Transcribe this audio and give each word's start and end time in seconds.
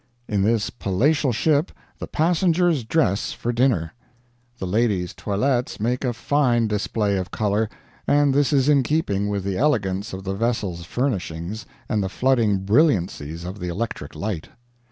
In 0.27 0.41
this 0.41 0.71
palatial 0.71 1.31
ship 1.31 1.71
the 1.99 2.07
passengers 2.07 2.83
dress 2.83 3.33
for 3.33 3.53
dinner. 3.53 3.93
The 4.57 4.65
ladies' 4.65 5.13
toilettes 5.13 5.79
make 5.79 6.03
a 6.03 6.11
fine 6.11 6.65
display 6.65 7.17
of 7.17 7.29
color, 7.29 7.69
and 8.07 8.33
this 8.33 8.51
is 8.51 8.67
in 8.67 8.81
keeping 8.81 9.29
with 9.29 9.43
the 9.43 9.59
elegance 9.59 10.11
of 10.11 10.23
the 10.23 10.33
vessel's 10.33 10.85
furnishings 10.85 11.67
and 11.87 12.01
the 12.01 12.09
flooding 12.09 12.65
brilliancies 12.65 13.43
of 13.43 13.59
the 13.59 13.67
electric 13.67 14.15
light. 14.15 14.49